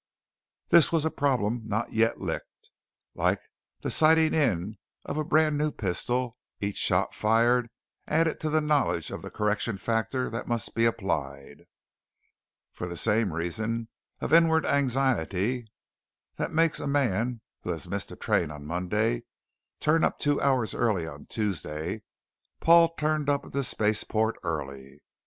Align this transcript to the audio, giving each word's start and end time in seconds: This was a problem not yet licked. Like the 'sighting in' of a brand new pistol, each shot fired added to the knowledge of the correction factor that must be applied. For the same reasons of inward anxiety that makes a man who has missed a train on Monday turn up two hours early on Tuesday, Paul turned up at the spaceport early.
This 0.69 0.91
was 0.91 1.05
a 1.05 1.11
problem 1.11 1.61
not 1.67 1.93
yet 1.93 2.19
licked. 2.19 2.71
Like 3.13 3.39
the 3.81 3.91
'sighting 3.91 4.33
in' 4.33 4.79
of 5.05 5.15
a 5.15 5.23
brand 5.23 5.59
new 5.59 5.71
pistol, 5.71 6.39
each 6.59 6.77
shot 6.77 7.13
fired 7.13 7.69
added 8.07 8.39
to 8.39 8.49
the 8.49 8.61
knowledge 8.61 9.11
of 9.11 9.21
the 9.21 9.29
correction 9.29 9.77
factor 9.77 10.27
that 10.31 10.47
must 10.47 10.73
be 10.73 10.85
applied. 10.85 11.67
For 12.71 12.87
the 12.87 12.97
same 12.97 13.31
reasons 13.31 13.89
of 14.21 14.33
inward 14.33 14.65
anxiety 14.65 15.67
that 16.37 16.51
makes 16.51 16.79
a 16.79 16.87
man 16.87 17.41
who 17.61 17.69
has 17.69 17.87
missed 17.87 18.09
a 18.09 18.15
train 18.15 18.49
on 18.49 18.65
Monday 18.65 19.25
turn 19.79 20.03
up 20.03 20.17
two 20.17 20.41
hours 20.41 20.73
early 20.73 21.05
on 21.05 21.25
Tuesday, 21.27 22.01
Paul 22.59 22.89
turned 22.95 23.29
up 23.29 23.45
at 23.45 23.51
the 23.51 23.63
spaceport 23.63 24.35
early. 24.41 25.03